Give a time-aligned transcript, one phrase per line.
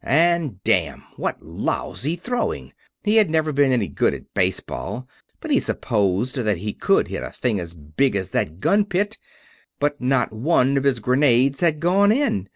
[0.03, 1.01] And damn!
[1.15, 2.73] What lousy throwing!
[3.03, 5.07] He had never been any good at baseball,
[5.39, 9.19] but he supposed that he could hit a thing as big as that gun pit
[9.79, 12.49] but not one of his grenades had gone in.